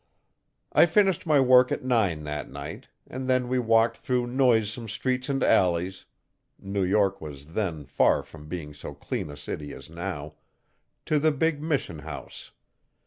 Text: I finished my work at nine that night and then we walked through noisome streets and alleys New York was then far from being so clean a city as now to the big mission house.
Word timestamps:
I 0.73 0.87
finished 0.87 1.27
my 1.27 1.39
work 1.39 1.71
at 1.71 1.83
nine 1.83 2.23
that 2.23 2.49
night 2.49 2.87
and 3.05 3.29
then 3.29 3.47
we 3.47 3.59
walked 3.59 3.97
through 3.97 4.25
noisome 4.25 4.87
streets 4.89 5.29
and 5.29 5.43
alleys 5.43 6.05
New 6.57 6.83
York 6.83 7.21
was 7.21 7.53
then 7.53 7.85
far 7.85 8.23
from 8.23 8.47
being 8.47 8.73
so 8.73 8.95
clean 8.95 9.29
a 9.29 9.37
city 9.37 9.75
as 9.75 9.91
now 9.91 10.33
to 11.05 11.19
the 11.19 11.31
big 11.31 11.61
mission 11.61 11.99
house. 11.99 12.49